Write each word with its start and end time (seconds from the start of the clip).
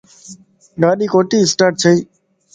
گاڏي 0.81 1.05
ڪوتي 1.13 1.37
اسٽاٽ 1.43 1.73
ڇئي 1.81 1.97